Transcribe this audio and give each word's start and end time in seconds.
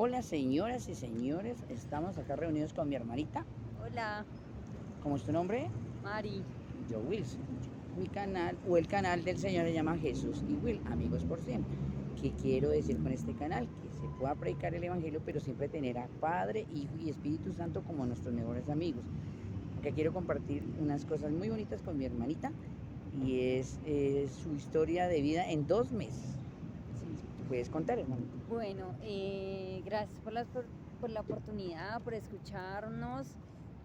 Hola 0.00 0.22
señoras 0.22 0.88
y 0.88 0.94
señores, 0.94 1.58
estamos 1.68 2.18
acá 2.18 2.36
reunidos 2.36 2.72
con 2.72 2.88
mi 2.88 2.94
hermanita. 2.94 3.44
Hola, 3.84 4.24
¿Cómo 5.02 5.16
es 5.16 5.24
tu 5.24 5.32
nombre? 5.32 5.68
Mari. 6.04 6.44
Yo 6.88 7.00
Wilson. 7.00 7.40
Mi 7.98 8.06
canal 8.06 8.56
o 8.68 8.76
el 8.76 8.86
canal 8.86 9.24
del 9.24 9.38
Señor 9.38 9.66
se 9.66 9.72
llama 9.72 9.98
Jesús 9.98 10.44
y 10.48 10.54
Will, 10.64 10.80
amigos 10.84 11.24
por 11.24 11.42
siempre. 11.42 11.76
¿Qué 12.22 12.30
quiero 12.30 12.68
decir 12.68 12.96
con 12.98 13.10
este 13.10 13.34
canal? 13.34 13.66
Que 13.82 13.88
se 13.90 14.06
pueda 14.20 14.36
predicar 14.36 14.72
el 14.72 14.84
Evangelio, 14.84 15.20
pero 15.26 15.40
siempre 15.40 15.68
tener 15.68 15.98
a 15.98 16.06
Padre, 16.20 16.68
Hijo 16.72 16.94
y 17.00 17.10
Espíritu 17.10 17.52
Santo 17.54 17.82
como 17.82 18.06
nuestros 18.06 18.32
mejores 18.32 18.68
amigos. 18.68 19.02
Acá 19.80 19.90
quiero 19.90 20.12
compartir 20.12 20.62
unas 20.80 21.04
cosas 21.06 21.32
muy 21.32 21.48
bonitas 21.48 21.82
con 21.82 21.98
mi 21.98 22.04
hermanita 22.04 22.52
y 23.26 23.40
es 23.40 23.80
eh, 23.84 24.28
su 24.44 24.54
historia 24.54 25.08
de 25.08 25.22
vida 25.22 25.50
en 25.50 25.66
dos 25.66 25.90
meses. 25.90 26.38
Sí, 27.48 27.54
¿tú 27.54 27.54
puedes 27.54 27.70
contar, 27.70 27.98
hermanita? 27.98 28.34
Bueno, 28.48 28.94
eh, 29.02 29.82
gracias 29.84 30.20
por 30.20 30.32
la, 30.32 30.44
por, 30.44 31.10
la 31.10 31.20
oportunidad, 31.20 32.00
por 32.02 32.14
escucharnos. 32.14 33.36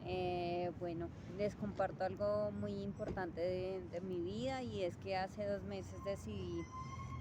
Eh, 0.06 0.72
bueno, 0.80 1.10
les 1.38 1.56
comparto 1.56 2.04
algo 2.04 2.52
muy 2.52 2.84
importante 2.84 3.42
de, 3.42 3.82
de 3.92 4.02
mi 4.02 4.20
vida 4.22 4.64
y 4.64 4.84
es 4.84 4.98
que 4.98 5.16
hace 5.16 5.46
dos 5.46 5.64
meses 5.64 6.04
decidí 6.04 6.62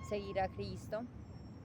seguir 0.09 0.41
a 0.41 0.49
Cristo, 0.49 1.05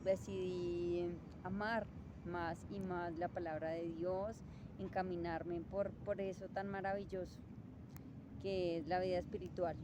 decidí 0.04 1.10
amar 1.44 1.88
más 2.26 2.68
y 2.70 2.80
más 2.80 3.18
la 3.18 3.30
palabra 3.30 3.70
de 3.70 3.90
Dios, 3.90 4.38
encaminarme 4.80 5.62
por, 5.62 5.92
por 6.06 6.22
eso 6.22 6.48
tan 6.50 6.70
maravilloso 6.70 7.40
que 8.42 8.78
es 8.78 8.88
la 8.88 9.00
vida 9.00 9.18
espiritual. 9.18 9.76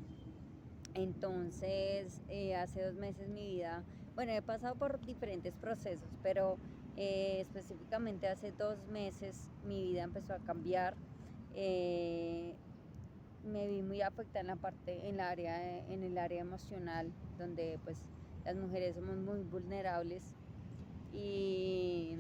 Entonces, 0.94 2.22
eh, 2.30 2.56
hace 2.56 2.84
dos 2.84 2.96
meses 2.96 3.28
mi 3.28 3.56
vida, 3.56 3.84
bueno, 4.16 4.32
he 4.32 4.42
pasado 4.42 4.76
por 4.76 5.00
diferentes 5.06 5.56
procesos, 5.56 6.10
pero 6.22 6.58
eh, 6.96 7.42
específicamente 7.42 8.28
hace 8.28 8.52
dos 8.52 8.86
meses 8.88 9.50
mi 9.66 9.84
vida 9.84 10.04
empezó 10.04 10.34
a 10.34 10.40
cambiar. 10.40 10.96
Eh, 11.56 12.56
me 13.44 13.68
vi 13.68 13.82
muy 13.82 14.02
afectada 14.02 14.42
en 14.42 14.48
la 14.48 14.56
parte, 14.56 15.10
en, 15.10 15.18
la 15.18 15.30
área, 15.30 15.80
en 15.88 16.04
el 16.04 16.18
área 16.18 16.42
emocional, 16.42 17.12
donde 17.38 17.80
pues 17.84 17.98
las 18.46 18.56
mujeres 18.56 18.96
somos 18.96 19.18
muy 19.18 19.42
vulnerables. 19.42 20.24
Y, 21.12 22.18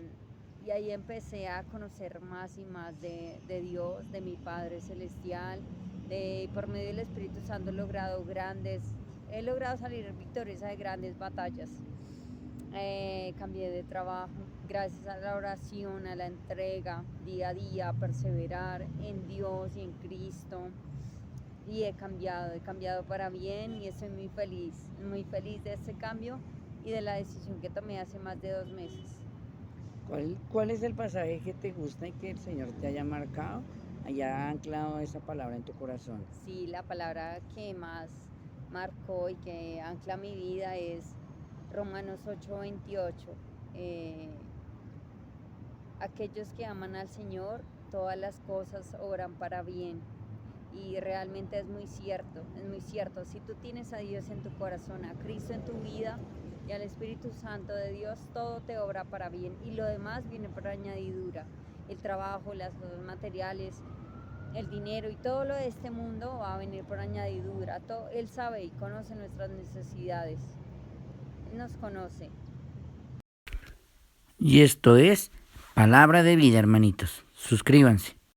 y 0.66 0.71
ahí 0.71 0.91
empecé 0.91 1.47
a 1.47 1.64
conocer 1.64 2.19
más 2.21 2.58
y 2.58 2.66
más 2.66 2.99
de, 3.02 3.39
de 3.47 3.61
Dios, 3.61 4.09
de 4.11 4.21
mi 4.21 4.36
Padre 4.36 4.81
Celestial, 4.81 5.61
de, 6.08 6.49
por 6.53 6.67
medio 6.67 6.88
del 6.88 6.99
Espíritu 6.99 7.41
Santo 7.41 7.69
he 7.69 7.73
logrado 7.73 8.23
grandes, 8.25 8.81
he 9.34 9.42
logrado 9.42 9.78
salir 9.78 10.14
victoriosa 10.14 10.67
de 10.67 10.76
grandes 10.76 11.17
batallas. 11.17 11.70
Eh, 12.76 13.34
cambié 13.38 13.70
de 13.70 13.84
trabajo 13.84 14.31
gracias 14.67 15.06
a 15.08 15.17
la 15.17 15.36
oración, 15.36 16.06
a 16.08 16.16
la 16.16 16.28
entrega, 16.28 17.03
día 17.26 17.50
a 17.50 17.54
día, 17.54 17.89
a 17.89 17.94
perseverar 17.94 18.84
en 19.02 19.28
Dios 19.28 19.76
y 19.76 19.81
en 19.81 19.92
Cristo. 19.94 20.70
Y 21.67 21.84
he 21.84 21.94
cambiado, 21.94 22.54
he 22.54 22.59
cambiado 22.59 23.04
para 23.04 23.30
bien 23.30 23.76
y 23.76 23.88
estoy 23.88 24.09
muy 24.09 24.30
feliz, 24.30 24.76
muy 25.04 25.23
feliz 25.23 25.64
de 25.64 25.73
este 25.73 25.94
cambio 25.94 26.39
y 26.84 26.92
de 26.92 27.02
la 27.02 27.16
decisión 27.16 27.59
que 27.59 27.70
tomé 27.70 28.00
hace 28.00 28.20
más 28.20 28.39
de 28.42 28.52
dos 28.52 28.72
meses. 28.72 29.17
¿Cuál, 30.08 30.38
¿Cuál 30.52 30.70
es 30.70 30.84
el 30.84 30.94
pasaje 30.94 31.39
que 31.39 31.54
te 31.54 31.72
gusta 31.72 32.08
y 32.08 32.11
que 32.11 32.31
el 32.31 32.38
Señor 32.38 32.72
te 32.73 32.88
haya 32.88 33.04
marcado, 33.04 33.64
haya 34.06 34.50
anclado 34.50 35.00
esa 35.00 35.22
palabra 35.22 35.56
en 35.56 35.64
tu 35.64 35.73
corazón? 35.73 36.23
Sí, 36.45 36.67
la 36.67 36.84
palabra 36.84 37.39
que 37.56 37.73
más 37.73 38.09
marcó 38.73 39.29
y 39.29 39.35
que 39.35 39.79
ancla 39.79 40.17
mi 40.17 40.33
vida 40.33 40.75
es 40.75 41.16
Romanos 41.71 42.25
8:28. 42.25 43.35
Eh, 43.75 44.30
aquellos 45.99 46.52
que 46.53 46.65
aman 46.65 46.95
al 46.95 47.09
Señor, 47.09 47.63
todas 47.91 48.17
las 48.17 48.39
cosas 48.41 48.97
obran 48.99 49.35
para 49.35 49.61
bien. 49.61 50.02
Y 50.73 50.99
realmente 50.99 51.59
es 51.59 51.67
muy 51.67 51.85
cierto, 51.85 52.41
es 52.57 52.67
muy 52.67 52.81
cierto. 52.81 53.25
Si 53.25 53.39
tú 53.39 53.53
tienes 53.61 53.93
a 53.93 53.98
Dios 53.98 54.30
en 54.30 54.42
tu 54.42 54.49
corazón, 54.58 55.05
a 55.05 55.14
Cristo 55.14 55.53
en 55.53 55.64
tu 55.64 55.73
vida 55.73 56.17
y 56.67 56.71
al 56.71 56.81
Espíritu 56.81 57.31
Santo 57.31 57.75
de 57.75 57.92
Dios, 57.92 58.27
todo 58.33 58.59
te 58.61 58.80
obra 58.80 59.03
para 59.03 59.30
bien. 59.30 59.55
Y 59.64 59.71
lo 59.71 59.86
demás 59.86 60.27
viene 60.27 60.49
por 60.49 60.67
añadidura. 60.67 61.45
El 61.89 61.99
trabajo, 61.99 62.55
las 62.55 62.73
cosas 62.73 62.99
materiales, 63.02 63.83
el 64.55 64.69
dinero 64.69 65.09
y 65.09 65.15
todo 65.15 65.45
lo 65.45 65.55
de 65.55 65.67
este 65.67 65.91
mundo 65.91 66.37
va 66.39 66.55
a 66.55 66.58
venir 66.58 66.83
por 66.83 66.99
añadidura. 66.99 67.80
Todo, 67.80 68.09
él 68.09 68.30
sabe 68.30 68.64
y 68.64 68.69
conoce 68.69 69.15
nuestras 69.15 69.49
necesidades. 69.49 70.39
Él 71.52 71.58
nos 71.58 71.73
conoce. 71.75 72.31
Y 74.37 74.61
esto 74.61 74.97
es 74.97 75.31
Palabra 75.73 76.23
de 76.23 76.36
Vida, 76.36 76.59
hermanitos. 76.59 77.25
Suscríbanse. 77.33 78.23